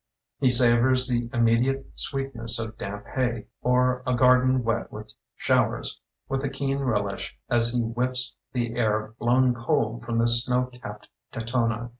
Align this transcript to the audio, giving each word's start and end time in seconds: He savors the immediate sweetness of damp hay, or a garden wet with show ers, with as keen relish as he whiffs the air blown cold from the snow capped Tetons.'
He 0.39 0.49
savors 0.49 1.07
the 1.07 1.29
immediate 1.31 1.85
sweetness 1.93 2.57
of 2.57 2.75
damp 2.75 3.05
hay, 3.13 3.45
or 3.61 4.01
a 4.07 4.15
garden 4.15 4.63
wet 4.63 4.91
with 4.91 5.13
show 5.35 5.65
ers, 5.65 6.01
with 6.27 6.43
as 6.43 6.49
keen 6.57 6.79
relish 6.79 7.37
as 7.51 7.69
he 7.71 7.81
whiffs 7.83 8.35
the 8.51 8.77
air 8.77 9.13
blown 9.19 9.53
cold 9.53 10.03
from 10.03 10.17
the 10.17 10.25
snow 10.25 10.71
capped 10.73 11.07
Tetons.' 11.31 11.89